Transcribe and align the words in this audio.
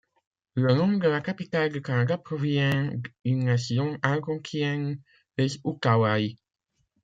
Le 0.55 0.73
nom 0.73 0.97
de 0.97 1.07
la 1.07 1.21
capitale 1.21 1.71
du 1.71 1.79
Canada 1.83 2.17
provient 2.17 2.89
d'une 3.23 3.43
nation 3.43 3.99
algonquienne, 4.01 4.99
les 5.37 5.59
Outaouais. 5.63 6.37